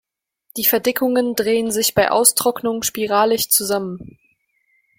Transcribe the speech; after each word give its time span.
Die 0.57 0.65
Verdickungen 0.65 1.35
drehen 1.35 1.69
sich 1.69 1.93
bei 1.93 2.09
Austrocknung 2.09 2.81
spiralig 2.81 3.51
zusammen. 3.51 4.17